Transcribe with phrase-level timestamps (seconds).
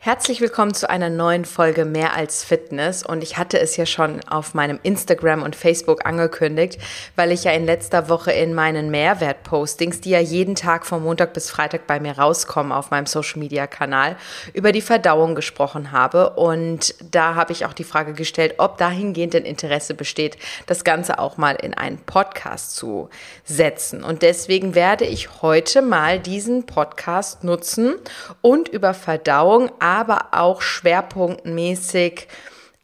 [0.00, 3.02] Herzlich willkommen zu einer neuen Folge Mehr als Fitness.
[3.02, 6.80] Und ich hatte es ja schon auf meinem Instagram und Facebook angekündigt,
[7.16, 11.32] weil ich ja in letzter Woche in meinen Mehrwert-Postings, die ja jeden Tag von Montag
[11.34, 14.16] bis Freitag bei mir rauskommen auf meinem Social-Media-Kanal,
[14.54, 16.30] über die Verdauung gesprochen habe.
[16.30, 21.18] Und da habe ich auch die Frage gestellt, ob dahingehend ein Interesse besteht, das Ganze
[21.18, 23.10] auch mal in einen Podcast zu
[23.44, 24.04] setzen.
[24.04, 27.96] Und deswegen werde ich heute mal diesen Podcast nutzen
[28.42, 32.28] und über Verdauung aber auch schwerpunktmäßig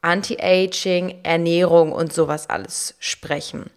[0.00, 3.70] Anti-Aging, Ernährung und sowas alles sprechen.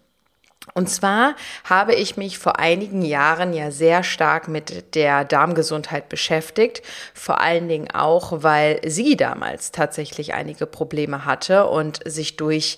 [0.73, 6.83] Und zwar habe ich mich vor einigen Jahren ja sehr stark mit der Darmgesundheit beschäftigt,
[7.13, 12.77] vor allen Dingen auch, weil sie damals tatsächlich einige Probleme hatte und sich durch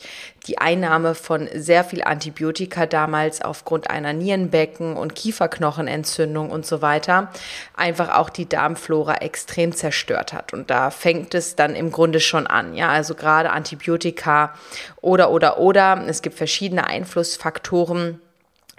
[0.49, 7.31] die Einnahme von sehr viel Antibiotika damals aufgrund einer Nierenbecken- und Kieferknochenentzündung und so weiter
[7.75, 10.51] einfach auch die Darmflora extrem zerstört hat.
[10.51, 12.73] Und da fängt es dann im Grunde schon an.
[12.73, 14.55] Ja, also gerade Antibiotika
[15.01, 16.03] oder, oder, oder.
[16.07, 18.19] Es gibt verschiedene Einflussfaktoren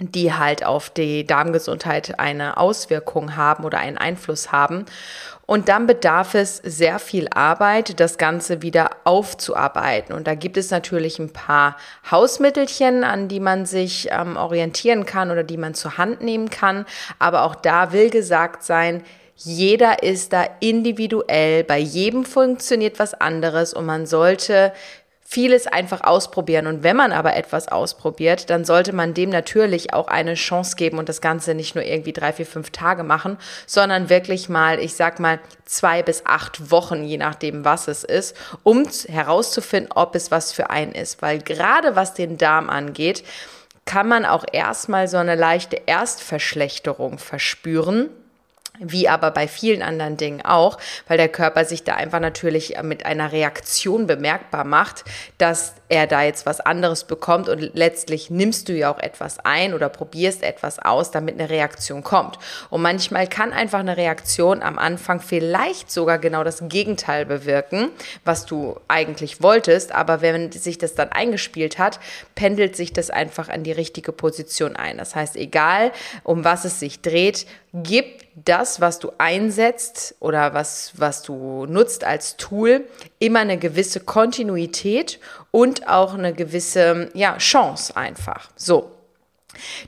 [0.00, 4.86] die halt auf die Darmgesundheit eine Auswirkung haben oder einen Einfluss haben.
[5.46, 10.14] Und dann bedarf es sehr viel Arbeit, das Ganze wieder aufzuarbeiten.
[10.14, 11.76] Und da gibt es natürlich ein paar
[12.08, 16.86] Hausmittelchen, an die man sich ähm, orientieren kann oder die man zur Hand nehmen kann.
[17.18, 19.02] Aber auch da will gesagt sein,
[19.42, 24.72] jeder ist da individuell, bei jedem funktioniert was anderes und man sollte
[25.32, 26.66] vieles einfach ausprobieren.
[26.66, 30.98] Und wenn man aber etwas ausprobiert, dann sollte man dem natürlich auch eine Chance geben
[30.98, 34.94] und das Ganze nicht nur irgendwie drei, vier, fünf Tage machen, sondern wirklich mal, ich
[34.94, 40.32] sag mal, zwei bis acht Wochen, je nachdem, was es ist, um herauszufinden, ob es
[40.32, 41.22] was für einen ist.
[41.22, 43.22] Weil gerade was den Darm angeht,
[43.84, 48.10] kann man auch erstmal so eine leichte Erstverschlechterung verspüren
[48.80, 53.06] wie aber bei vielen anderen Dingen auch, weil der Körper sich da einfach natürlich mit
[53.06, 55.04] einer Reaktion bemerkbar macht,
[55.38, 59.74] dass er da jetzt was anderes bekommt und letztlich nimmst du ja auch etwas ein
[59.74, 62.38] oder probierst etwas aus, damit eine Reaktion kommt.
[62.70, 67.90] Und manchmal kann einfach eine Reaktion am Anfang vielleicht sogar genau das Gegenteil bewirken,
[68.24, 72.00] was du eigentlich wolltest, aber wenn sich das dann eingespielt hat,
[72.34, 74.98] pendelt sich das einfach an die richtige Position ein.
[74.98, 80.92] Das heißt, egal um was es sich dreht, gib das, was du einsetzt oder was,
[80.96, 82.84] was du nutzt als Tool,
[83.18, 85.20] immer eine gewisse Kontinuität
[85.50, 88.50] und auch eine gewisse ja, Chance einfach.
[88.56, 88.92] So.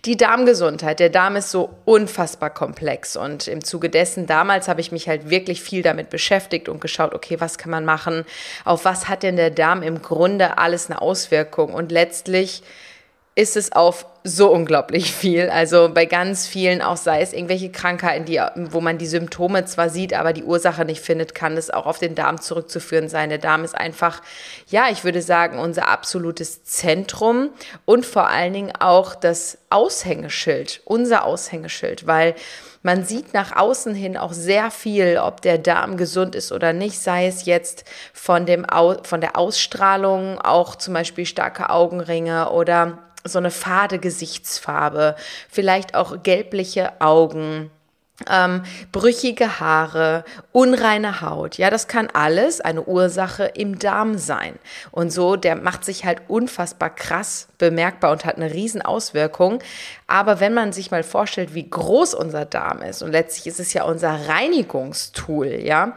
[0.05, 0.99] Die Darmgesundheit.
[0.99, 5.31] Der Darm ist so unfassbar komplex und im Zuge dessen damals habe ich mich halt
[5.31, 8.25] wirklich viel damit beschäftigt und geschaut, okay, was kann man machen?
[8.65, 11.73] Auf was hat denn der Darm im Grunde alles eine Auswirkung?
[11.73, 12.63] Und letztlich
[13.35, 15.49] ist es auf so unglaublich viel.
[15.49, 19.89] Also bei ganz vielen, auch sei es irgendwelche Krankheiten, die, wo man die Symptome zwar
[19.89, 23.31] sieht, aber die Ursache nicht findet, kann es auch auf den Darm zurückzuführen sein.
[23.31, 24.21] Der Darm ist einfach,
[24.69, 27.51] ja, ich würde sagen, unser absolutes Zentrum
[27.85, 32.35] und vor allen Dingen auch das Aushängeschild, unser Aushängeschild, weil
[32.83, 36.99] man sieht nach außen hin auch sehr viel, ob der Darm gesund ist oder nicht,
[36.99, 38.67] sei es jetzt von, dem,
[39.05, 45.17] von der Ausstrahlung, auch zum Beispiel starke Augenringe oder so eine fade Gesichtsfarbe,
[45.49, 47.71] vielleicht auch gelbliche Augen.
[48.31, 48.63] Ähm,
[48.93, 54.61] brüchige Haare, unreine Haut, ja, das kann alles eine Ursache im Darm sein.
[54.93, 59.61] Und so, der macht sich halt unfassbar krass bemerkbar und hat eine riesen Auswirkung.
[60.07, 63.73] Aber wenn man sich mal vorstellt, wie groß unser Darm ist, und letztlich ist es
[63.73, 65.97] ja unser Reinigungstool, ja,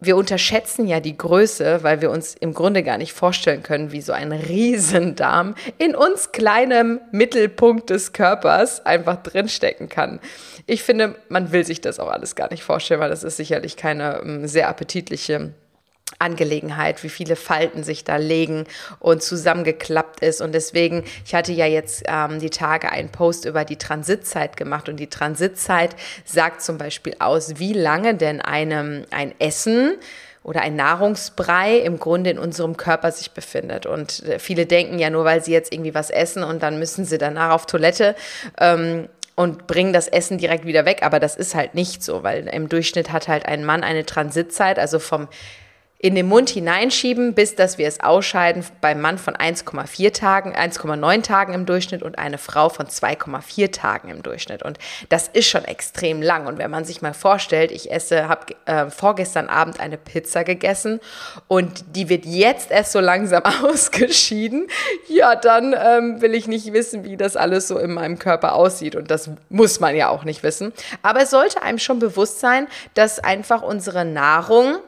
[0.00, 4.00] wir unterschätzen ja die Größe, weil wir uns im Grunde gar nicht vorstellen können, wie
[4.00, 10.20] so ein Riesendarm in uns kleinem Mittelpunkt des Körpers einfach drinstecken kann.
[10.66, 13.76] Ich finde, man will sich das auch alles gar nicht vorstellen, weil das ist sicherlich
[13.76, 15.52] keine ähm, sehr appetitliche
[16.18, 18.64] Angelegenheit, wie viele Falten sich da legen
[18.98, 20.40] und zusammengeklappt ist.
[20.40, 24.88] Und deswegen, ich hatte ja jetzt ähm, die Tage einen Post über die Transitzeit gemacht
[24.88, 29.94] und die Transitzeit sagt zum Beispiel aus, wie lange denn einem ein Essen
[30.42, 33.86] oder ein Nahrungsbrei im Grunde in unserem Körper sich befindet.
[33.86, 37.04] Und äh, viele denken ja nur, weil sie jetzt irgendwie was essen und dann müssen
[37.04, 38.14] sie danach auf Toilette.
[38.60, 42.46] Ähm, und bringen das Essen direkt wieder weg, aber das ist halt nicht so, weil
[42.46, 45.26] im Durchschnitt hat halt ein Mann eine Transitzeit, also vom
[46.04, 51.22] in den Mund hineinschieben, bis dass wir es ausscheiden, beim Mann von 1,4 Tagen, 1,9
[51.22, 54.62] Tagen im Durchschnitt und eine Frau von 2,4 Tagen im Durchschnitt.
[54.62, 54.76] Und
[55.08, 56.46] das ist schon extrem lang.
[56.46, 61.00] Und wenn man sich mal vorstellt, ich esse, habe äh, vorgestern Abend eine Pizza gegessen
[61.48, 64.66] und die wird jetzt erst so langsam ausgeschieden,
[65.08, 68.94] ja, dann ähm, will ich nicht wissen, wie das alles so in meinem Körper aussieht.
[68.94, 70.74] Und das muss man ja auch nicht wissen.
[71.00, 74.80] Aber es sollte einem schon bewusst sein, dass einfach unsere Nahrung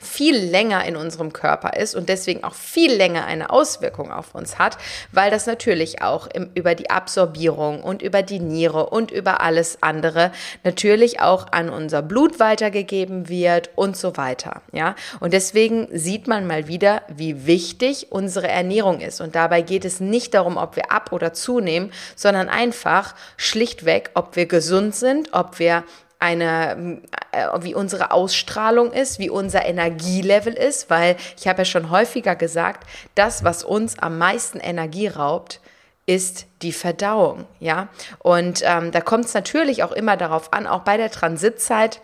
[0.00, 4.58] viel länger in unserem Körper ist und deswegen auch viel länger eine Auswirkung auf uns
[4.58, 4.76] hat,
[5.10, 9.82] weil das natürlich auch im, über die Absorbierung und über die Niere und über alles
[9.82, 10.32] andere
[10.64, 14.62] natürlich auch an unser Blut weitergegeben wird und so weiter.
[14.72, 19.20] Ja, und deswegen sieht man mal wieder, wie wichtig unsere Ernährung ist.
[19.20, 24.36] Und dabei geht es nicht darum, ob wir ab oder zunehmen, sondern einfach schlichtweg, ob
[24.36, 25.84] wir gesund sind, ob wir
[26.18, 27.02] eine,
[27.32, 32.36] äh, wie unsere Ausstrahlung ist, wie unser Energielevel ist, weil ich habe ja schon häufiger
[32.36, 35.60] gesagt, das, was uns am meisten Energie raubt,
[36.06, 37.88] ist die Verdauung, ja.
[38.20, 42.00] Und ähm, da kommt es natürlich auch immer darauf an, auch bei der Transitzeit,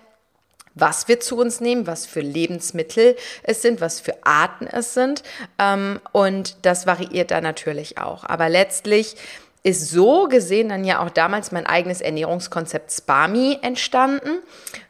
[0.74, 5.22] was wir zu uns nehmen, was für Lebensmittel es sind, was für Arten es sind.
[5.58, 8.24] Ähm, und das variiert da natürlich auch.
[8.24, 9.16] Aber letztlich
[9.62, 14.40] ist so gesehen dann ja auch damals mein eigenes Ernährungskonzept Spami entstanden,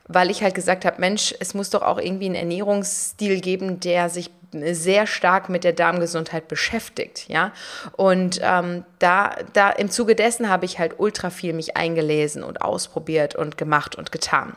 [0.08, 4.08] weil ich halt gesagt habe, Mensch, es muss doch auch irgendwie einen Ernährungsstil geben, der
[4.08, 7.52] sich sehr stark mit der Darmgesundheit beschäftigt, ja.
[7.96, 12.60] Und ähm, da, da im Zuge dessen habe ich halt ultra viel mich eingelesen und
[12.60, 14.54] ausprobiert und gemacht und getan.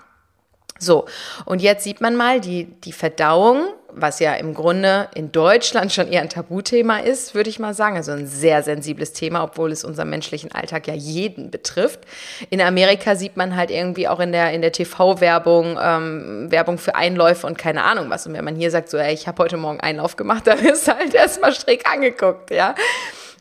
[0.77, 1.06] So,
[1.45, 3.68] und jetzt sieht man mal die, die Verdauung,
[3.98, 7.95] was ja im Grunde in Deutschland schon eher ein Tabuthema ist, würde ich mal sagen.
[7.95, 12.01] Also ein sehr sensibles Thema, obwohl es unseren menschlichen Alltag ja jeden betrifft.
[12.50, 16.95] In Amerika sieht man halt irgendwie auch in der, in der TV-Werbung ähm, Werbung für
[16.95, 18.27] Einläufe und keine Ahnung was.
[18.27, 20.89] Und wenn man hier sagt, so, ey, ich habe heute Morgen Einlauf gemacht, dann ist
[20.89, 22.75] halt erstmal schräg angeguckt, ja.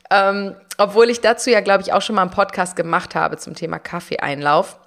[0.09, 3.55] Ähm, obwohl ich dazu ja, glaube ich, auch schon mal einen Podcast gemacht habe zum
[3.55, 4.77] Thema Kaffeeeinlauf.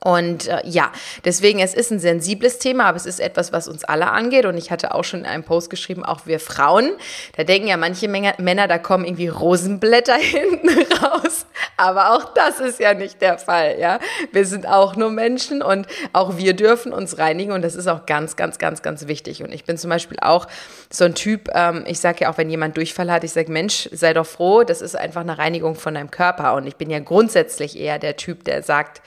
[0.00, 0.92] Und äh, ja,
[1.24, 4.46] deswegen, es ist ein sensibles Thema, aber es ist etwas, was uns alle angeht.
[4.46, 6.92] Und ich hatte auch schon in einem Post geschrieben, auch wir Frauen,
[7.36, 11.46] da denken ja manche Männer, da kommen irgendwie Rosenblätter hinten raus.
[11.76, 13.98] Aber auch das ist ja nicht der Fall, ja.
[14.32, 18.06] Wir sind auch nur Menschen und auch wir dürfen uns reinigen und das ist auch
[18.06, 19.42] ganz, ganz, ganz, ganz wichtig.
[19.42, 20.46] Und ich bin zum Beispiel auch
[20.90, 23.88] so ein Typ, ähm, ich sage ja auch, wenn jemand Durchfall hat, ich sage, Mensch,
[23.92, 26.54] sei doch froh, das ist einfach eine Reinigung von deinem Körper.
[26.54, 29.02] Und ich bin ja grundsätzlich eher der Typ, der sagt,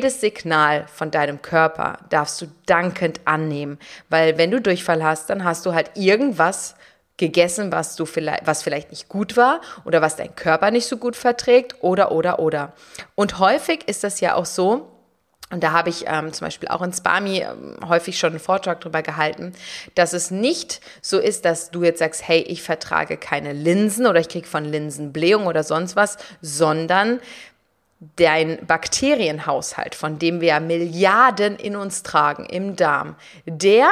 [0.00, 5.44] jedes Signal von deinem Körper darfst du dankend annehmen, weil wenn du Durchfall hast, dann
[5.44, 6.74] hast du halt irgendwas
[7.18, 10.96] gegessen, was du vielleicht, was vielleicht nicht gut war oder was dein Körper nicht so
[10.96, 12.72] gut verträgt oder oder oder.
[13.14, 14.90] Und häufig ist das ja auch so,
[15.50, 18.80] und da habe ich ähm, zum Beispiel auch in Spami ähm, häufig schon einen Vortrag
[18.80, 19.52] darüber gehalten,
[19.96, 24.20] dass es nicht so ist, dass du jetzt sagst, hey, ich vertrage keine Linsen oder
[24.20, 27.20] ich kriege von Linsen Blähung oder sonst was, sondern
[28.16, 33.90] dein Bakterienhaushalt, von dem wir Milliarden in uns tragen im Darm, der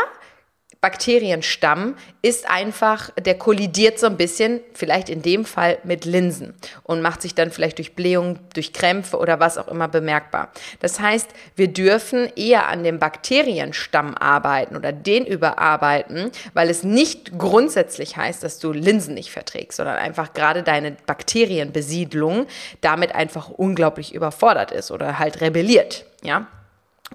[0.80, 6.54] Bakterienstamm ist einfach, der kollidiert so ein bisschen, vielleicht in dem Fall mit Linsen
[6.84, 10.52] und macht sich dann vielleicht durch Blähung, durch Krämpfe oder was auch immer bemerkbar.
[10.78, 17.36] Das heißt, wir dürfen eher an dem Bakterienstamm arbeiten oder den überarbeiten, weil es nicht
[17.36, 22.46] grundsätzlich heißt, dass du Linsen nicht verträgst, sondern einfach gerade deine Bakterienbesiedlung
[22.82, 26.04] damit einfach unglaublich überfordert ist oder halt rebelliert.
[26.22, 26.46] Ja,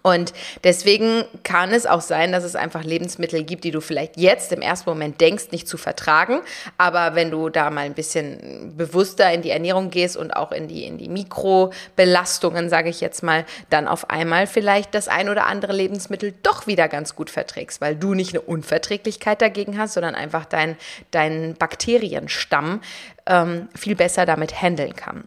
[0.01, 4.51] und deswegen kann es auch sein, dass es einfach Lebensmittel gibt, die du vielleicht jetzt
[4.51, 6.41] im ersten Moment denkst, nicht zu vertragen.
[6.77, 10.67] Aber wenn du da mal ein bisschen bewusster in die Ernährung gehst und auch in
[10.67, 15.45] die, in die Mikrobelastungen, sage ich jetzt mal, dann auf einmal vielleicht das ein oder
[15.45, 20.15] andere Lebensmittel doch wieder ganz gut verträgst, weil du nicht eine Unverträglichkeit dagegen hast, sondern
[20.15, 20.75] einfach dein,
[21.11, 22.81] dein Bakterienstamm
[23.25, 25.25] ähm, viel besser damit handeln kann.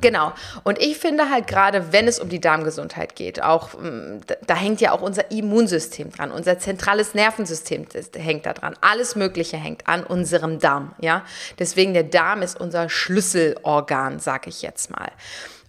[0.00, 0.32] Genau.
[0.64, 4.80] Und ich finde halt gerade, wenn es um die Darmgesundheit geht, auch mm, da hängt
[4.80, 10.02] ja auch unser Immunsystem dran, unser zentrales Nervensystem hängt da dran, alles Mögliche hängt an
[10.02, 10.94] unserem Darm.
[11.00, 11.24] Ja,
[11.58, 15.12] deswegen der Darm ist unser Schlüsselorgan, sag ich jetzt mal.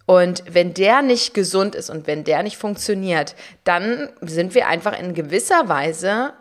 [0.06, 4.98] Und wenn der nicht gesund ist und wenn der nicht funktioniert, dann sind wir einfach
[5.00, 6.34] in gewisser Weise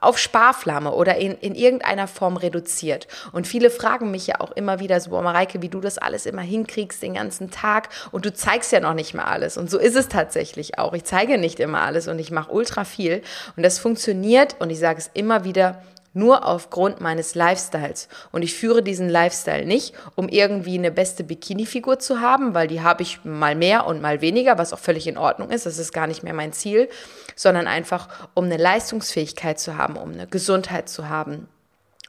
[0.00, 3.06] auf Sparflamme oder in, in irgendeiner Form reduziert.
[3.32, 6.26] Und viele fragen mich ja auch immer wieder so, boah, Mareike, wie du das alles
[6.26, 9.56] immer hinkriegst den ganzen Tag und du zeigst ja noch nicht mehr alles.
[9.56, 10.92] Und so ist es tatsächlich auch.
[10.92, 13.22] Ich zeige nicht immer alles und ich mache ultra viel.
[13.56, 15.82] Und das funktioniert und ich sage es immer wieder,
[16.14, 18.08] nur aufgrund meines Lifestyles.
[18.32, 22.80] Und ich führe diesen Lifestyle nicht, um irgendwie eine beste Bikini-Figur zu haben, weil die
[22.80, 25.66] habe ich mal mehr und mal weniger, was auch völlig in Ordnung ist.
[25.66, 26.88] Das ist gar nicht mehr mein Ziel,
[27.36, 31.48] sondern einfach, um eine Leistungsfähigkeit zu haben, um eine Gesundheit zu haben.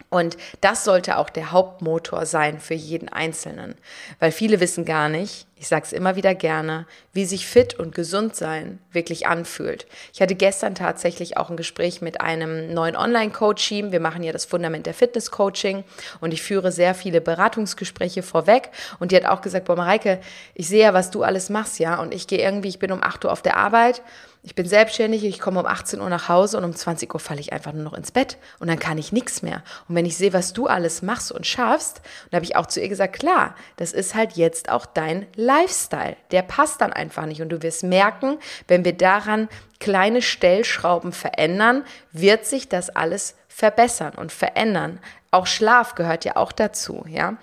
[0.09, 3.75] Und das sollte auch der Hauptmotor sein für jeden Einzelnen.
[4.19, 7.95] Weil viele wissen gar nicht, ich sage es immer wieder gerne, wie sich fit und
[7.95, 9.87] gesund sein wirklich anfühlt.
[10.13, 13.91] Ich hatte gestern tatsächlich auch ein Gespräch mit einem neuen Online-Coaching.
[13.91, 15.83] Wir machen ja das Fundament der Fitness-Coaching
[16.21, 18.69] und ich führe sehr viele Beratungsgespräche vorweg.
[18.99, 20.21] Und die hat auch gesagt, boah Mareike,
[20.53, 21.99] ich sehe ja, was du alles machst, ja.
[21.99, 24.03] Und ich gehe irgendwie, ich bin um 8 Uhr auf der Arbeit
[24.45, 27.39] ich bin selbstständig, ich komme um 18 Uhr nach Hause und um 20 Uhr falle
[27.39, 29.63] ich einfach nur noch ins Bett und dann kann ich nichts mehr.
[29.89, 32.79] Und wenn ich sehe, was du alles machst und schaffst, dann habe ich auch zu
[32.79, 36.15] ihr gesagt, klar, das ist halt jetzt auch dein Lifestyle.
[36.29, 38.37] Der passt dann einfach nicht und du wirst merken,
[38.67, 39.49] wenn wir daran
[39.79, 44.99] kleine Stellschrauben verändern, wird sich das alles verbessern und verändern.
[45.31, 47.37] Auch Schlaf gehört ja auch dazu, ja.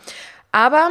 [0.53, 0.91] Aber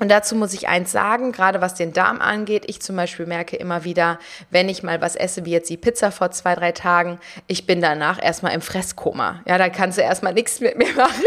[0.00, 2.64] und dazu muss ich eins sagen, gerade was den Darm angeht.
[2.66, 4.18] Ich zum Beispiel merke immer wieder,
[4.50, 7.82] wenn ich mal was esse, wie jetzt die Pizza vor zwei, drei Tagen, ich bin
[7.82, 9.42] danach erstmal im Fresskoma.
[9.46, 11.22] Ja, da kannst du erstmal nichts mit mir machen.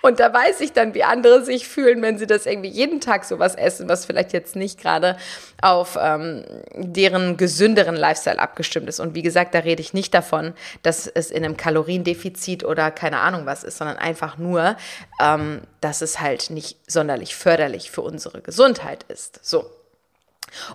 [0.00, 3.26] Und da weiß ich dann, wie andere sich fühlen, wenn sie das irgendwie jeden Tag
[3.26, 5.18] sowas essen, was vielleicht jetzt nicht gerade
[5.60, 6.44] auf ähm,
[6.74, 8.98] deren gesünderen Lifestyle abgestimmt ist.
[8.98, 13.20] Und wie gesagt, da rede ich nicht davon, dass es in einem Kaloriendefizit oder keine
[13.20, 14.76] Ahnung was ist, sondern einfach nur,
[15.20, 19.40] ähm, dass es halt nicht sonderlich förderlich für unsere Gesundheit ist.
[19.42, 19.70] So.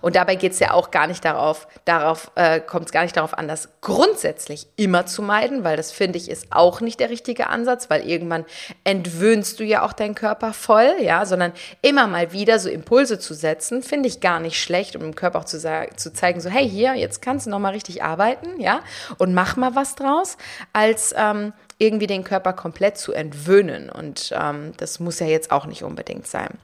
[0.00, 3.16] Und dabei geht es ja auch gar nicht darauf, darauf äh, kommt es gar nicht
[3.16, 7.10] darauf an, das grundsätzlich immer zu meiden, weil das finde ich ist auch nicht der
[7.10, 8.44] richtige Ansatz, weil irgendwann
[8.84, 13.34] entwöhnst du ja auch deinen Körper voll, ja, sondern immer mal wieder so Impulse zu
[13.34, 16.68] setzen, finde ich gar nicht schlecht, um dem Körper auch zu, zu zeigen, so hey
[16.68, 18.80] hier, jetzt kannst du noch mal richtig arbeiten, ja,
[19.18, 20.36] und mach mal was draus,
[20.72, 23.90] als ähm, irgendwie den Körper komplett zu entwöhnen.
[23.90, 26.58] Und ähm, das muss ja jetzt auch nicht unbedingt sein.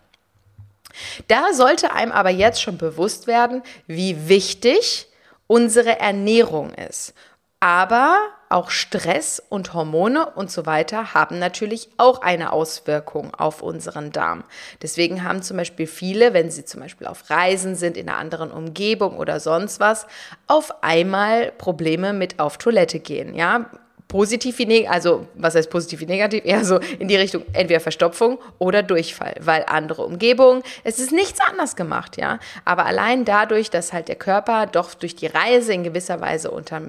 [1.28, 5.08] Da sollte einem aber jetzt schon bewusst werden, wie wichtig
[5.46, 7.14] unsere Ernährung ist.
[7.60, 8.18] Aber
[8.50, 14.44] auch Stress und Hormone und so weiter haben natürlich auch eine Auswirkung auf unseren Darm.
[14.80, 18.52] Deswegen haben zum Beispiel viele, wenn sie zum Beispiel auf Reisen sind, in einer anderen
[18.52, 20.06] Umgebung oder sonst was,
[20.46, 23.34] auf einmal Probleme mit auf Toilette gehen.
[23.34, 23.70] Ja,
[24.08, 26.44] positiv wie negativ, also was heißt positiv wie negativ?
[26.44, 31.40] Eher so in die Richtung entweder Verstopfung oder Durchfall, weil andere Umgebungen, es ist nichts
[31.40, 32.40] anders gemacht, ja.
[32.64, 36.80] Aber allein dadurch, dass halt der Körper doch durch die Reise in gewisser Weise unter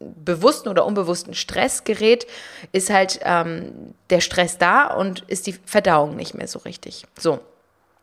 [0.00, 2.26] bewussten oder unbewussten Stress gerät,
[2.72, 7.06] ist halt ähm, der Stress da und ist die Verdauung nicht mehr so richtig.
[7.18, 7.38] So.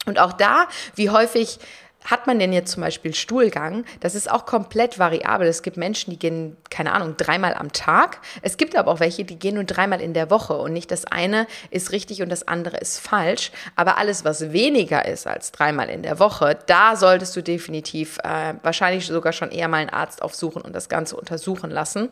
[0.05, 1.59] Und auch da, wie häufig
[2.03, 3.85] hat man denn jetzt zum Beispiel Stuhlgang?
[3.99, 5.47] Das ist auch komplett variabel.
[5.47, 8.19] Es gibt Menschen, die gehen, keine Ahnung, dreimal am Tag.
[8.41, 10.57] Es gibt aber auch welche, die gehen nur dreimal in der Woche.
[10.57, 13.51] Und nicht das eine ist richtig und das andere ist falsch.
[13.75, 18.55] Aber alles, was weniger ist als dreimal in der Woche, da solltest du definitiv äh,
[18.63, 22.09] wahrscheinlich sogar schon eher mal einen Arzt aufsuchen und das Ganze untersuchen lassen.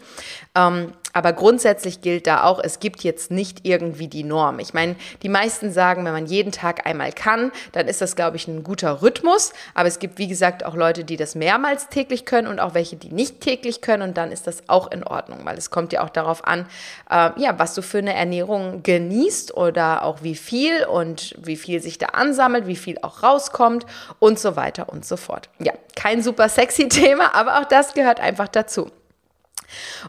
[0.55, 4.59] Ähm, aber grundsätzlich gilt da auch, es gibt jetzt nicht irgendwie die Norm.
[4.59, 8.37] Ich meine, die meisten sagen, wenn man jeden Tag einmal kann, dann ist das, glaube
[8.37, 9.53] ich, ein guter Rhythmus.
[9.73, 12.95] Aber es gibt, wie gesagt, auch Leute, die das mehrmals täglich können und auch welche,
[12.95, 14.03] die nicht täglich können.
[14.03, 16.67] Und dann ist das auch in Ordnung, weil es kommt ja auch darauf an,
[17.09, 21.81] äh, ja, was du für eine Ernährung genießt oder auch wie viel und wie viel
[21.81, 23.85] sich da ansammelt, wie viel auch rauskommt
[24.19, 25.49] und so weiter und so fort.
[25.59, 28.91] Ja, kein super sexy Thema, aber auch das gehört einfach dazu.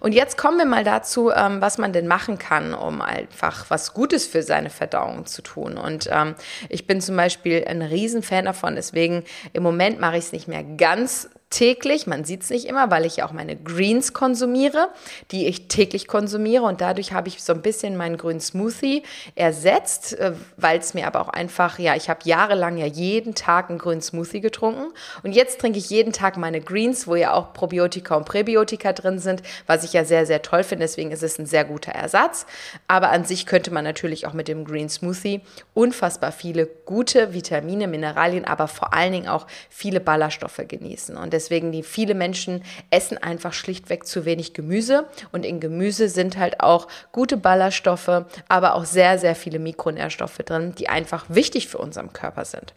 [0.01, 3.95] Und jetzt kommen wir mal dazu, ähm, was man denn machen kann, um einfach was
[3.95, 5.77] Gutes für seine Verdauung zu tun.
[5.77, 6.35] Und ähm,
[6.69, 10.65] ich bin zum Beispiel ein Riesenfan davon, deswegen im Moment mache ich es nicht mehr
[10.65, 12.07] ganz täglich.
[12.07, 14.89] Man sieht es nicht immer, weil ich ja auch meine Greens konsumiere,
[15.33, 16.63] die ich täglich konsumiere.
[16.63, 19.03] Und dadurch habe ich so ein bisschen meinen grünen Smoothie
[19.35, 23.69] ersetzt, äh, weil es mir aber auch einfach, ja, ich habe jahrelang ja jeden Tag
[23.69, 24.93] einen grünen Smoothie getrunken.
[25.25, 29.19] Und jetzt trinke ich jeden Tag meine Greens, wo ja auch Probiotika und Präbiotika drin
[29.19, 30.85] sind, was ich ja sehr, sehr toll finde.
[30.85, 32.47] Deswegen ist es ein sehr guter Ersatz.
[32.87, 35.41] Aber an sich könnte man natürlich auch mit dem Green Smoothie
[35.75, 41.17] unfassbar viele gute Vitamine, Mineralien, aber vor allen Dingen auch viele Ballaststoffe genießen.
[41.17, 46.37] Und Deswegen die viele Menschen essen einfach schlichtweg zu wenig Gemüse und in Gemüse sind
[46.37, 51.79] halt auch gute Ballaststoffe, aber auch sehr sehr viele Mikronährstoffe drin, die einfach wichtig für
[51.79, 52.75] unseren Körper sind.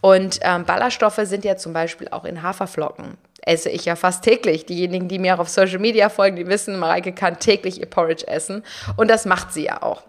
[0.00, 4.66] Und ähm, Ballaststoffe sind ja zum Beispiel auch in Haferflocken esse ich ja fast täglich.
[4.66, 8.26] Diejenigen, die mir auch auf Social Media folgen, die wissen, Mareike kann täglich ihr Porridge
[8.26, 8.64] essen.
[8.96, 10.02] Und das macht sie ja auch.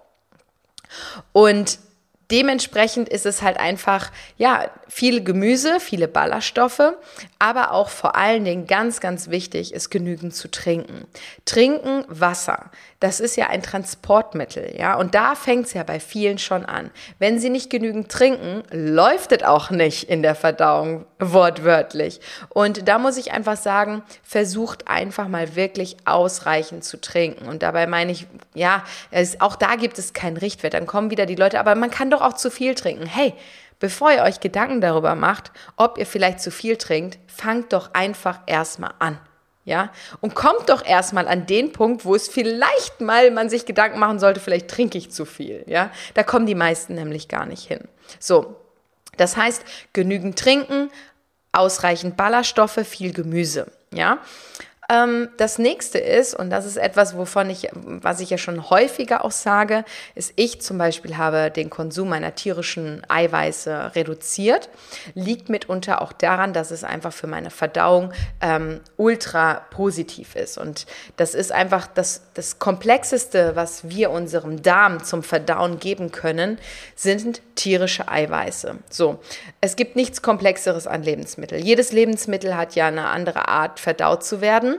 [1.33, 1.77] Und
[2.31, 6.93] dementsprechend ist es halt einfach, ja, viel Gemüse, viele Ballaststoffe,
[7.39, 11.05] aber auch vor allen Dingen ganz, ganz wichtig ist genügend zu trinken.
[11.45, 12.71] Trinken Wasser.
[12.99, 16.89] Das ist ja ein Transportmittel, ja, und da fängt es ja bei vielen schon an.
[17.19, 22.19] Wenn sie nicht genügend trinken, läuft es auch nicht in der Verdauung, wortwörtlich.
[22.49, 27.47] Und da muss ich einfach sagen, versucht einfach mal wirklich ausreichend zu trinken.
[27.47, 30.73] Und dabei meine ich, ja, es, auch da gibt es keinen Richtwert.
[30.73, 33.05] Dann kommen wieder die Leute, aber man kann doch auch zu viel trinken.
[33.05, 33.33] Hey,
[33.79, 38.39] bevor ihr euch Gedanken darüber macht, ob ihr vielleicht zu viel trinkt, fangt doch einfach
[38.45, 39.19] erstmal an.
[39.65, 43.99] Ja, und kommt doch erstmal an den Punkt, wo es vielleicht mal man sich Gedanken
[43.99, 45.65] machen sollte, vielleicht trinke ich zu viel.
[45.67, 47.81] Ja, da kommen die meisten nämlich gar nicht hin.
[48.17, 48.55] So,
[49.17, 50.89] das heißt, genügend trinken,
[51.51, 53.69] ausreichend Ballaststoffe, viel Gemüse.
[53.91, 54.19] Ja,
[54.89, 59.25] ähm, das nächste ist, und das ist etwas, wovon ich, was ich ja schon häufiger
[59.25, 59.83] auch sage,
[60.15, 64.69] ist, ich zum Beispiel habe den Konsum meiner tierischen Eiweiße reduziert.
[65.13, 70.57] Liegt mitunter auch daran, dass es einfach für meine Verdauung ähm, ultra positiv ist.
[70.57, 70.85] Und
[71.17, 76.59] das ist einfach das, das Komplexeste, was wir unserem Darm zum Verdauen geben können,
[76.95, 78.75] sind tierische Eiweiße.
[78.89, 79.19] So,
[79.59, 81.61] es gibt nichts Komplexeres an Lebensmitteln.
[81.61, 84.76] Jedes Lebensmittel hat ja eine andere Art, verdaut zu werden.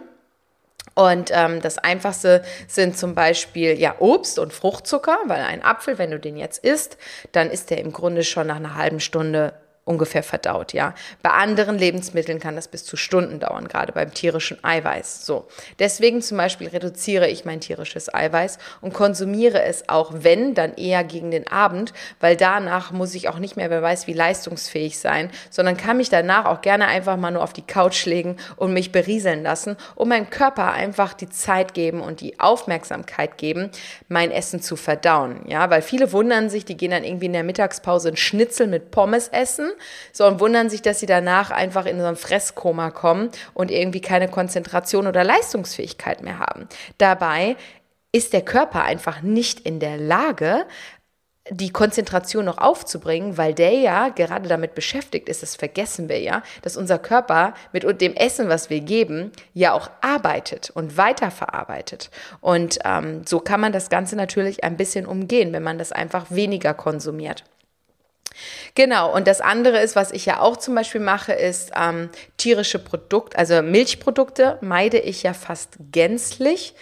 [0.94, 6.10] Und ähm, das einfachste sind zum Beispiel ja Obst und Fruchtzucker, weil ein Apfel, wenn
[6.10, 6.98] du den jetzt isst,
[7.32, 9.54] dann ist der im Grunde schon nach einer halben Stunde
[9.88, 10.94] ungefähr verdaut, ja.
[11.22, 15.24] Bei anderen Lebensmitteln kann das bis zu Stunden dauern, gerade beim tierischen Eiweiß.
[15.24, 15.48] So.
[15.78, 21.04] Deswegen zum Beispiel reduziere ich mein tierisches Eiweiß und konsumiere es auch, wenn, dann eher
[21.04, 25.30] gegen den Abend, weil danach muss ich auch nicht mehr, wer weiß, wie leistungsfähig sein,
[25.48, 28.92] sondern kann mich danach auch gerne einfach mal nur auf die Couch legen und mich
[28.92, 33.70] berieseln lassen und meinem Körper einfach die Zeit geben und die Aufmerksamkeit geben,
[34.08, 37.44] mein Essen zu verdauen, ja, weil viele wundern sich, die gehen dann irgendwie in der
[37.44, 39.70] Mittagspause ein Schnitzel mit Pommes essen
[40.12, 44.00] so und wundern sich, dass sie danach einfach in so ein Fresskoma kommen und irgendwie
[44.00, 46.68] keine Konzentration oder Leistungsfähigkeit mehr haben.
[46.98, 47.56] Dabei
[48.12, 50.64] ist der Körper einfach nicht in der Lage,
[51.50, 56.42] die Konzentration noch aufzubringen, weil der ja gerade damit beschäftigt ist, das vergessen wir ja,
[56.62, 62.10] dass unser Körper mit dem Essen, was wir geben, ja auch arbeitet und weiterverarbeitet.
[62.40, 66.26] Und ähm, so kann man das Ganze natürlich ein bisschen umgehen, wenn man das einfach
[66.30, 67.44] weniger konsumiert.
[68.74, 72.78] Genau, und das andere ist, was ich ja auch zum Beispiel mache, ist ähm, tierische
[72.78, 76.74] Produkte, also Milchprodukte meide ich ja fast gänzlich.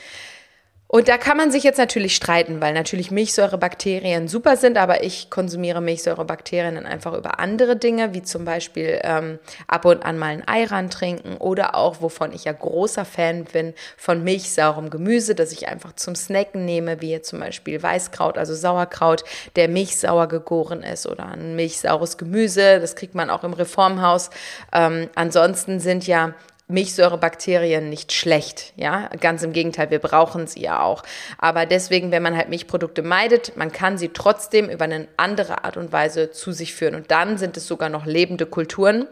[0.88, 5.30] Und da kann man sich jetzt natürlich streiten, weil natürlich Milchsäurebakterien super sind, aber ich
[5.30, 10.28] konsumiere Milchsäurebakterien dann einfach über andere Dinge, wie zum Beispiel ähm, ab und an mal
[10.28, 15.50] ein Eiran trinken oder auch, wovon ich ja großer Fan bin, von milchsaurem Gemüse, das
[15.50, 19.24] ich einfach zum Snacken nehme, wie zum Beispiel Weißkraut, also Sauerkraut,
[19.56, 24.30] der milchsauer gegoren ist oder ein milchsaures Gemüse, das kriegt man auch im Reformhaus.
[24.72, 26.34] Ähm, ansonsten sind ja
[26.68, 31.04] Milchsäurebakterien nicht schlecht, ja, ganz im Gegenteil, wir brauchen sie ja auch.
[31.38, 35.76] Aber deswegen, wenn man halt Milchprodukte meidet, man kann sie trotzdem über eine andere Art
[35.76, 36.96] und Weise zu sich führen.
[36.96, 39.06] Und dann sind es sogar noch lebende Kulturen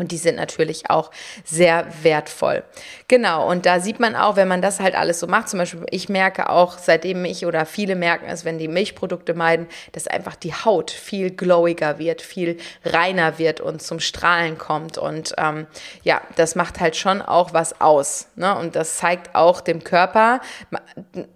[0.00, 1.10] und die sind natürlich auch
[1.44, 2.64] sehr wertvoll.
[3.06, 5.84] Genau, und da sieht man auch, wenn man das halt alles so macht, zum Beispiel,
[5.90, 10.36] ich merke auch, seitdem ich oder viele merken es, wenn die Milchprodukte meiden, dass einfach
[10.36, 14.96] die Haut viel glowiger wird, viel reiner wird und zum Strahlen kommt.
[14.96, 15.66] Und ähm,
[16.02, 18.28] ja, das macht halt schon auch was aus.
[18.36, 18.56] Ne?
[18.56, 20.40] Und das zeigt auch dem Körper,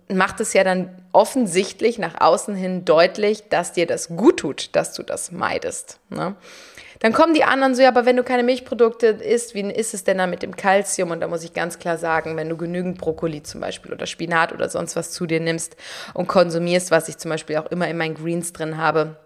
[0.09, 4.93] macht es ja dann offensichtlich nach außen hin deutlich, dass dir das gut tut, dass
[4.93, 5.99] du das meidest.
[6.11, 6.35] Ne?
[7.01, 10.05] Dann kommen die anderen so, ja, aber wenn du keine Milchprodukte isst, wie ist es
[10.05, 11.11] denn dann mit dem Kalzium?
[11.11, 14.53] Und da muss ich ganz klar sagen, wenn du genügend Brokkoli zum Beispiel oder Spinat
[14.53, 15.77] oder sonst was zu dir nimmst
[16.15, 19.17] und konsumierst, was ich zum Beispiel auch immer in meinen Greens drin habe,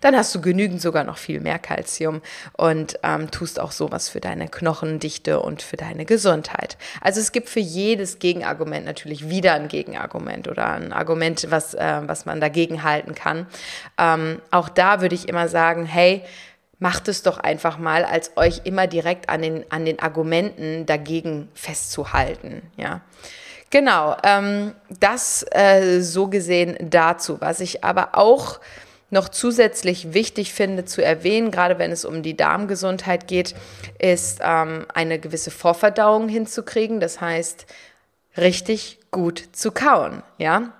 [0.00, 2.22] dann hast du genügend sogar noch viel mehr Kalzium
[2.56, 6.76] und ähm, tust auch sowas für deine Knochendichte und für deine Gesundheit.
[7.00, 12.00] Also es gibt für jedes Gegenargument natürlich wieder ein Gegenargument oder ein Argument, was, äh,
[12.06, 13.46] was man dagegen halten kann.
[13.98, 16.22] Ähm, auch da würde ich immer sagen, hey,
[16.82, 21.48] macht es doch einfach mal, als euch immer direkt an den, an den Argumenten dagegen
[21.54, 22.62] festzuhalten.
[22.76, 23.02] Ja.
[23.70, 27.40] Genau, ähm, das äh, so gesehen dazu.
[27.40, 28.60] Was ich aber auch
[29.12, 33.54] noch zusätzlich wichtig finde zu erwähnen, gerade wenn es um die Darmgesundheit geht,
[33.98, 36.98] ist ähm, eine gewisse Vorverdauung hinzukriegen.
[36.98, 37.66] Das heißt,
[38.36, 40.22] richtig gut zu kauen.
[40.38, 40.72] Ja,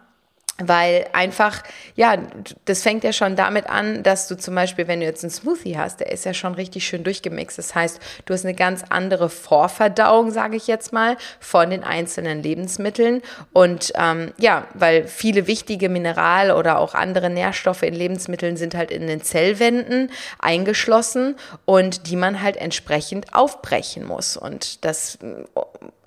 [0.68, 1.62] weil einfach,
[1.94, 2.16] ja,
[2.64, 5.76] das fängt ja schon damit an, dass du zum Beispiel, wenn du jetzt einen Smoothie
[5.76, 7.58] hast, der ist ja schon richtig schön durchgemixt.
[7.58, 12.42] Das heißt, du hast eine ganz andere Vorverdauung, sage ich jetzt mal, von den einzelnen
[12.42, 13.22] Lebensmitteln.
[13.52, 18.90] Und ähm, ja, weil viele wichtige Mineral- oder auch andere Nährstoffe in Lebensmitteln sind halt
[18.90, 24.36] in den Zellwänden eingeschlossen und die man halt entsprechend aufbrechen muss.
[24.36, 25.18] Und das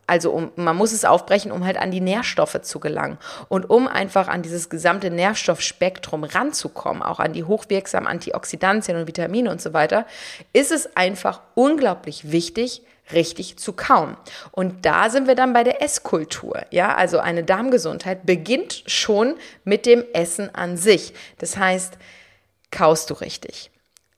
[0.07, 3.17] also um, man muss es aufbrechen, um halt an die Nährstoffe zu gelangen.
[3.49, 9.49] Und um einfach an dieses gesamte Nährstoffspektrum ranzukommen, auch an die hochwirksamen Antioxidantien und Vitamine
[9.51, 10.05] und so weiter,
[10.53, 14.17] ist es einfach unglaublich wichtig, richtig zu kauen.
[14.51, 16.65] Und da sind wir dann bei der Esskultur.
[16.71, 21.13] Ja, also eine Darmgesundheit beginnt schon mit dem Essen an sich.
[21.37, 21.97] Das heißt,
[22.71, 23.71] kaust du richtig?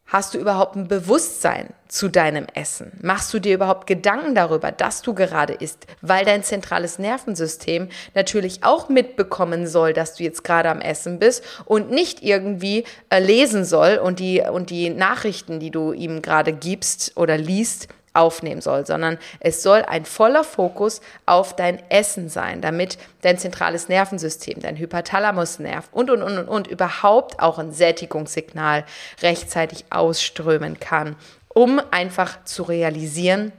[0.09, 2.93] Hast du überhaupt ein Bewusstsein zu deinem Essen?
[3.01, 5.85] Machst du dir überhaupt Gedanken darüber, dass du gerade isst?
[6.01, 11.43] Weil dein zentrales Nervensystem natürlich auch mitbekommen soll, dass du jetzt gerade am Essen bist
[11.65, 16.53] und nicht irgendwie äh, lesen soll und die, und die Nachrichten, die du ihm gerade
[16.53, 22.61] gibst oder liest, aufnehmen soll, sondern es soll ein voller Fokus auf dein Essen sein,
[22.61, 28.85] damit dein zentrales Nervensystem, dein Hypothalamusnerv und, und, und, und, und überhaupt auch ein Sättigungssignal
[29.21, 31.15] rechtzeitig ausströmen kann,
[31.53, 33.51] um einfach zu realisieren,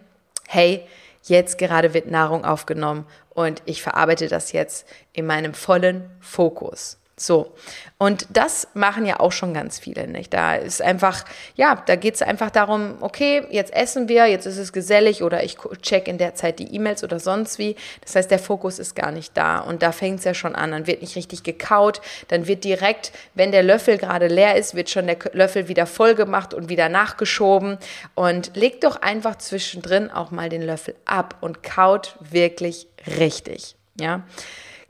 [0.46, 0.82] hey,
[1.24, 6.98] jetzt gerade wird Nahrung aufgenommen und ich verarbeite das jetzt in meinem vollen Fokus.
[7.18, 7.52] So.
[7.98, 10.32] Und das machen ja auch schon ganz viele, nicht?
[10.32, 11.24] Da ist einfach,
[11.56, 15.42] ja, da geht es einfach darum, okay, jetzt essen wir, jetzt ist es gesellig oder
[15.42, 17.74] ich check in der Zeit die E-Mails oder sonst wie.
[18.02, 19.58] Das heißt, der Fokus ist gar nicht da.
[19.58, 20.70] Und da fängt es ja schon an.
[20.70, 22.00] Dann wird nicht richtig gekaut.
[22.28, 26.14] Dann wird direkt, wenn der Löffel gerade leer ist, wird schon der Löffel wieder voll
[26.14, 27.78] gemacht und wieder nachgeschoben.
[28.14, 32.86] Und legt doch einfach zwischendrin auch mal den Löffel ab und kaut wirklich
[33.18, 33.74] richtig.
[34.00, 34.22] Ja.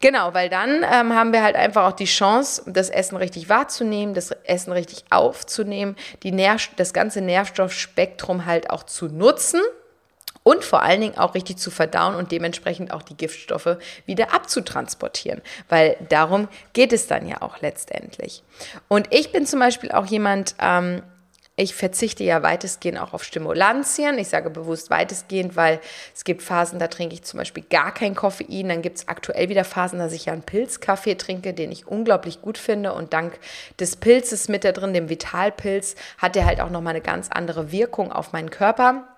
[0.01, 4.15] Genau, weil dann ähm, haben wir halt einfach auch die Chance, das Essen richtig wahrzunehmen,
[4.15, 9.61] das Essen richtig aufzunehmen, die Nähr das ganze Nährstoffspektrum halt auch zu nutzen
[10.45, 15.43] und vor allen Dingen auch richtig zu verdauen und dementsprechend auch die Giftstoffe wieder abzutransportieren,
[15.69, 18.45] weil darum geht es dann ja auch letztendlich.
[18.87, 21.03] Und ich bin zum Beispiel auch jemand, ähm,
[21.61, 24.17] ich verzichte ja weitestgehend auch auf Stimulantien.
[24.19, 25.81] Ich sage bewusst weitestgehend, weil
[26.15, 28.69] es gibt Phasen, da trinke ich zum Beispiel gar kein Koffein.
[28.69, 32.43] Dann gibt es aktuell wieder Phasen, dass ich ja einen Pilzkaffee trinke, den ich unglaublich
[32.43, 32.93] gut finde.
[32.93, 33.41] Und dank
[33.81, 37.73] des Pilzes mit da drin, dem Vitalpilz, hat der halt auch nochmal eine ganz andere
[37.73, 39.09] Wirkung auf meinen Körper.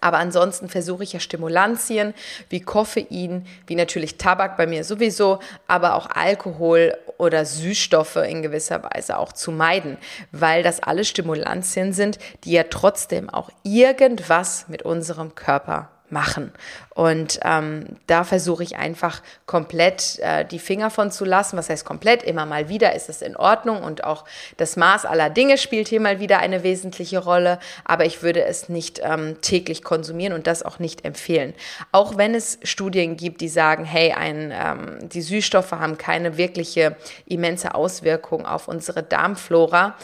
[0.00, 2.14] Aber ansonsten versuche ich ja Stimulantien
[2.48, 8.82] wie Koffein, wie natürlich Tabak bei mir sowieso, aber auch Alkohol oder Süßstoffe in gewisser
[8.82, 9.98] Weise auch zu meiden,
[10.32, 16.52] weil das alles Stimulantien sind, die ja trotzdem auch irgendwas mit unserem Körper machen.
[16.94, 21.56] Und ähm, da versuche ich einfach komplett äh, die Finger von zu lassen.
[21.56, 22.22] Was heißt komplett?
[22.22, 24.24] Immer mal wieder ist es in Ordnung und auch
[24.56, 27.58] das Maß aller Dinge spielt hier mal wieder eine wesentliche Rolle.
[27.84, 31.54] Aber ich würde es nicht ähm, täglich konsumieren und das auch nicht empfehlen.
[31.92, 36.96] Auch wenn es Studien gibt, die sagen, hey, ein, ähm, die Süßstoffe haben keine wirkliche
[37.26, 39.96] immense Auswirkung auf unsere Darmflora.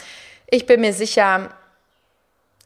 [0.47, 1.49] Ich bin mir sicher,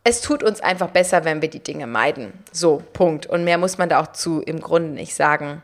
[0.07, 2.31] es tut uns einfach besser, wenn wir die Dinge meiden.
[2.53, 3.25] So, Punkt.
[3.25, 5.61] Und mehr muss man da auch zu im Grunde nicht sagen.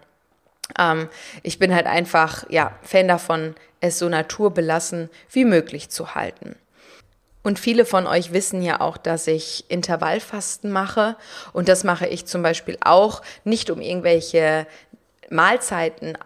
[0.78, 1.08] Ähm,
[1.44, 6.58] ich bin halt einfach, ja, Fan davon, es so naturbelassen wie möglich zu halten.
[7.42, 11.16] Und viele von euch wissen ja auch, dass ich Intervallfasten mache.
[11.54, 14.68] Und das mache ich zum Beispiel auch nicht, um irgendwelche
[15.30, 16.18] Mahlzeiten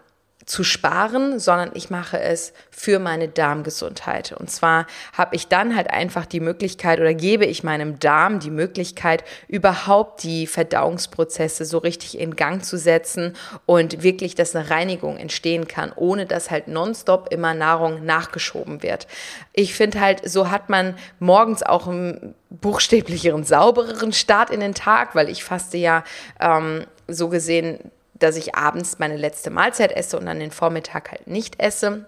[0.48, 4.32] zu sparen, sondern ich mache es für meine Darmgesundheit.
[4.32, 8.50] Und zwar habe ich dann halt einfach die Möglichkeit oder gebe ich meinem Darm die
[8.50, 15.18] Möglichkeit, überhaupt die Verdauungsprozesse so richtig in Gang zu setzen und wirklich, dass eine Reinigung
[15.18, 19.06] entstehen kann, ohne dass halt nonstop immer Nahrung nachgeschoben wird.
[19.52, 25.14] Ich finde halt, so hat man morgens auch einen buchstäblicheren, saubereren Start in den Tag,
[25.14, 26.04] weil ich faste ja
[26.40, 31.26] ähm, so gesehen dass ich abends meine letzte Mahlzeit esse und dann den Vormittag halt
[31.26, 32.06] nicht esse.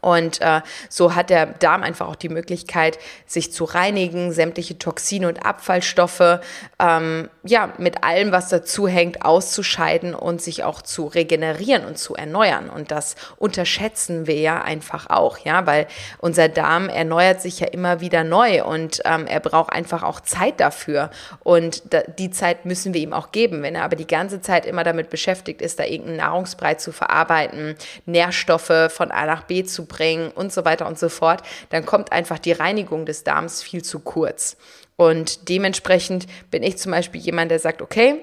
[0.00, 5.28] Und äh, so hat der Darm einfach auch die Möglichkeit, sich zu reinigen, sämtliche Toxine
[5.28, 6.40] und Abfallstoffe,
[6.78, 12.14] ähm, ja, mit allem, was dazu hängt, auszuscheiden und sich auch zu regenerieren und zu
[12.14, 12.70] erneuern.
[12.70, 15.86] Und das unterschätzen wir ja einfach auch, ja, weil
[16.18, 20.60] unser Darm erneuert sich ja immer wieder neu und ähm, er braucht einfach auch Zeit
[20.60, 21.10] dafür.
[21.40, 21.82] Und
[22.18, 23.62] die Zeit müssen wir ihm auch geben.
[23.62, 27.76] Wenn er aber die ganze Zeit immer damit beschäftigt ist, da irgendeinen Nahrungsbrei zu verarbeiten,
[28.06, 31.86] Nährstoffe von A nach B zu zu bringen und so weiter und so fort, dann
[31.86, 34.56] kommt einfach die Reinigung des Darms viel zu kurz.
[34.96, 38.16] Und dementsprechend bin ich zum Beispiel jemand, der sagt, okay,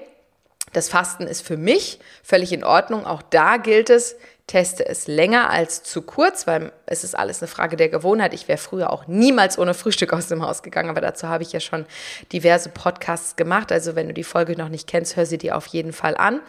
[0.72, 3.06] das Fasten ist für mich völlig in Ordnung.
[3.06, 4.16] Auch da gilt es,
[4.46, 8.32] teste es länger als zu kurz, weil es ist alles eine Frage der Gewohnheit.
[8.32, 11.52] Ich wäre früher auch niemals ohne Frühstück aus dem Haus gegangen, aber dazu habe ich
[11.52, 11.84] ja schon
[12.32, 13.72] diverse Podcasts gemacht.
[13.72, 16.40] Also wenn du die Folge noch nicht kennst, hör sie dir auf jeden Fall an.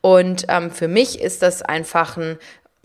[0.00, 2.38] Und ähm, für mich ist das einfach ein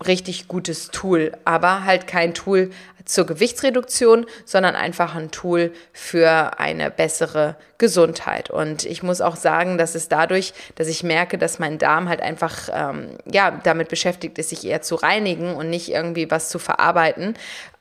[0.04, 2.70] richtig gutes Tool, aber halt kein Tool
[3.06, 8.50] zur Gewichtsreduktion, sondern einfach ein Tool für eine bessere Gesundheit.
[8.50, 12.20] Und ich muss auch sagen, dass es dadurch, dass ich merke, dass mein Darm halt
[12.20, 16.58] einfach ähm, ja damit beschäftigt ist, sich eher zu reinigen und nicht irgendwie was zu
[16.58, 17.34] verarbeiten,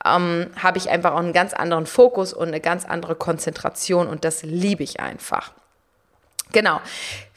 [0.06, 4.23] ähm, habe ich einfach auch einen ganz anderen Fokus und eine ganz andere Konzentration und
[4.23, 5.51] das liebe ich einfach.
[6.51, 6.80] Genau.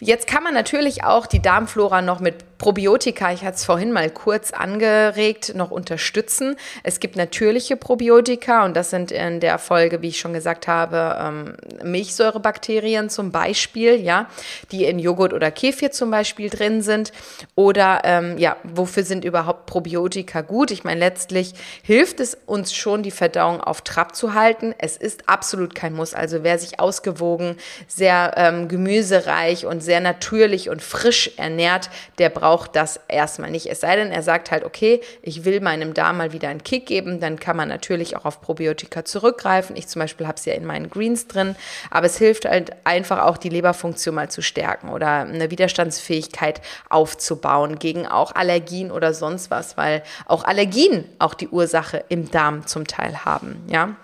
[0.01, 4.11] Jetzt kann man natürlich auch die Darmflora noch mit Probiotika, ich hatte es vorhin mal
[4.11, 6.57] kurz angeregt, noch unterstützen.
[6.83, 11.17] Es gibt natürliche Probiotika und das sind in der Folge, wie ich schon gesagt habe,
[11.21, 14.27] ähm, Milchsäurebakterien zum Beispiel, ja,
[14.73, 17.13] die in Joghurt oder Kefir zum Beispiel drin sind.
[17.55, 20.73] Oder ähm, ja, wofür sind überhaupt Probiotika gut?
[20.73, 24.75] Ich meine, letztlich hilft es uns schon, die Verdauung auf Trab zu halten.
[24.79, 26.13] Es ist absolut kein Muss.
[26.13, 27.57] Also wer sich ausgewogen,
[27.87, 33.71] sehr ähm, gemüsereich und sehr natürlich und frisch ernährt, der braucht das erstmal nicht.
[33.71, 36.85] Es sei denn, er sagt halt, okay, ich will meinem Darm mal wieder einen Kick
[36.85, 39.77] geben, dann kann man natürlich auch auf Probiotika zurückgreifen.
[39.77, 41.57] Ich zum Beispiel habe es ja in meinen Greens drin,
[41.91, 47.79] aber es hilft halt einfach auch die Leberfunktion mal zu stärken oder eine Widerstandsfähigkeit aufzubauen
[47.79, 52.87] gegen auch Allergien oder sonst was, weil auch Allergien auch die Ursache im Darm zum
[52.87, 53.97] Teil haben, ja.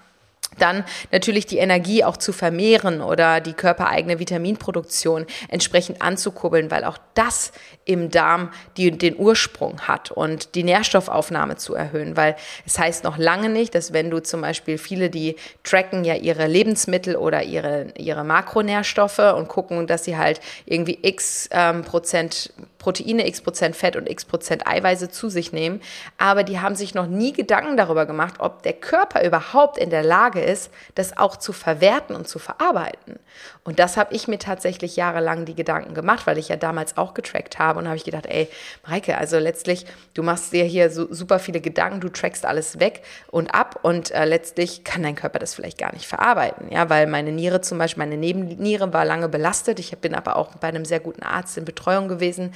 [0.59, 6.99] Dann natürlich die Energie auch zu vermehren oder die körpereigene Vitaminproduktion entsprechend anzukurbeln, weil auch
[7.15, 7.53] das
[7.85, 12.37] im Darm die, den Ursprung hat und die Nährstoffaufnahme zu erhöhen, weil
[12.67, 16.47] es heißt noch lange nicht, dass wenn du zum Beispiel viele, die tracken ja ihre
[16.47, 22.53] Lebensmittel oder ihre, ihre Makronährstoffe und gucken, dass sie halt irgendwie x ähm, Prozent
[22.85, 25.81] Proteine, x Prozent Fett und x Prozent Eiweiße zu sich nehmen,
[26.19, 30.03] aber die haben sich noch nie Gedanken darüber gemacht, ob der Körper überhaupt in der
[30.03, 33.19] Lage ist, das auch zu verwerten und zu verarbeiten.
[33.65, 37.15] Und das habe ich mir tatsächlich jahrelang die Gedanken gemacht, weil ich ja damals auch
[37.15, 38.51] getrackt habe und habe ich gedacht, ey,
[38.85, 43.03] Mareike, also letztlich, du machst dir hier so super viele Gedanken, du trackst alles weg
[43.31, 47.07] und ab und äh, letztlich kann dein Körper das vielleicht gar nicht verarbeiten, ja, weil
[47.07, 49.79] meine Niere zum Beispiel, meine Nebenniere war lange belastet.
[49.79, 52.53] Ich bin aber auch bei einem sehr guten Arzt in Betreuung gewesen,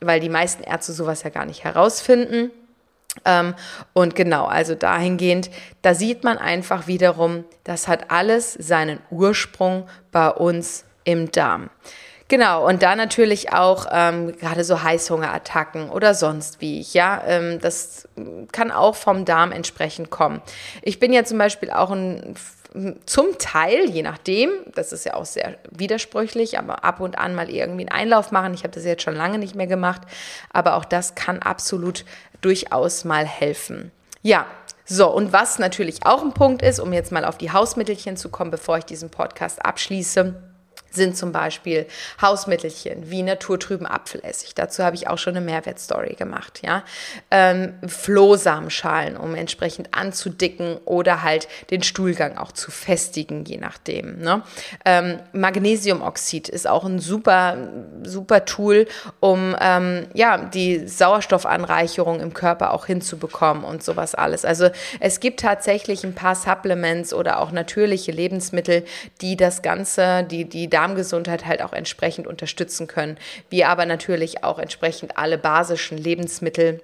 [0.00, 2.50] weil die meisten Ärzte sowas ja gar nicht herausfinden.
[3.24, 3.54] Ähm,
[3.92, 5.50] und genau, also dahingehend,
[5.82, 11.70] da sieht man einfach wiederum, das hat alles seinen Ursprung bei uns im Darm.
[12.28, 17.58] Genau, und da natürlich auch ähm, gerade so Heißhungerattacken oder sonst wie ich, ja, ähm,
[17.58, 18.06] das
[18.52, 20.42] kann auch vom Darm entsprechend kommen.
[20.82, 22.34] Ich bin ja zum Beispiel auch ein
[23.06, 27.50] zum Teil, je nachdem, das ist ja auch sehr widersprüchlich, aber ab und an mal
[27.50, 28.54] irgendwie einen Einlauf machen.
[28.54, 30.02] Ich habe das jetzt schon lange nicht mehr gemacht,
[30.52, 32.04] aber auch das kann absolut
[32.40, 33.90] durchaus mal helfen.
[34.22, 34.46] Ja,
[34.84, 38.30] so, und was natürlich auch ein Punkt ist, um jetzt mal auf die Hausmittelchen zu
[38.30, 40.34] kommen, bevor ich diesen Podcast abschließe,
[40.90, 41.86] sind zum Beispiel
[42.20, 44.54] Hausmittelchen wie naturtrüben Apfelessig.
[44.54, 46.60] Dazu habe ich auch schon eine Mehrwertstory gemacht.
[46.64, 46.84] Ja?
[47.30, 54.18] Ähm, Flohsamenschalen, um entsprechend anzudicken oder halt den Stuhlgang auch zu festigen, je nachdem.
[54.18, 54.42] Ne?
[54.84, 57.56] Ähm, Magnesiumoxid ist auch ein super,
[58.02, 58.86] super Tool,
[59.20, 64.44] um ähm, ja, die Sauerstoffanreicherung im Körper auch hinzubekommen und sowas alles.
[64.44, 64.70] Also
[65.00, 68.84] es gibt tatsächlich ein paar Supplements oder auch natürliche Lebensmittel,
[69.20, 73.18] die das Ganze, die, die Darmgesundheit halt auch entsprechend unterstützen können.
[73.50, 76.80] Wie aber natürlich auch entsprechend alle basischen Lebensmittel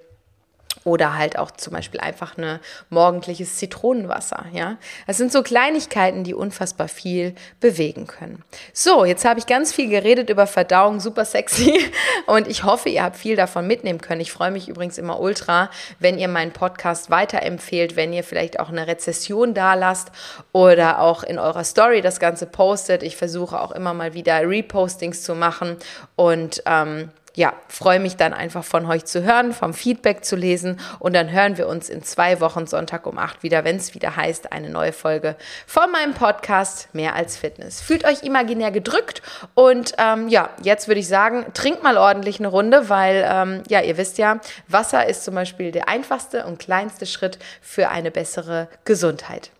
[0.82, 2.58] oder halt auch zum Beispiel einfach ein
[2.90, 4.46] morgendliches Zitronenwasser.
[4.52, 8.42] Ja, das sind so Kleinigkeiten, die unfassbar viel bewegen können.
[8.72, 11.78] So, jetzt habe ich ganz viel geredet über Verdauung, super sexy.
[12.26, 14.20] Und ich hoffe, ihr habt viel davon mitnehmen können.
[14.20, 18.68] Ich freue mich übrigens immer ultra, wenn ihr meinen Podcast weiterempfehlt, wenn ihr vielleicht auch
[18.68, 20.10] eine Rezession da lasst
[20.52, 23.02] oder auch in eurer Story das Ganze postet.
[23.02, 25.76] Ich versuche auch immer mal wieder Repostings zu machen
[26.16, 30.78] und ähm, ja, freue mich dann einfach von euch zu hören, vom Feedback zu lesen
[31.00, 34.16] und dann hören wir uns in zwei Wochen Sonntag um acht wieder, wenn es wieder
[34.16, 37.80] heißt, eine neue Folge von meinem Podcast Mehr als Fitness.
[37.80, 39.22] Fühlt euch imaginär gedrückt
[39.54, 43.80] und ähm, ja, jetzt würde ich sagen, trinkt mal ordentlich eine Runde, weil ähm, ja,
[43.80, 48.68] ihr wisst ja, Wasser ist zum Beispiel der einfachste und kleinste Schritt für eine bessere
[48.84, 49.50] Gesundheit.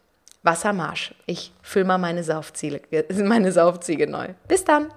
[0.44, 1.14] Wassermarsch.
[1.26, 2.82] Ich fülle mal meine Saufziege,
[3.24, 4.28] meine Saufziege neu.
[4.46, 4.88] Bis dann.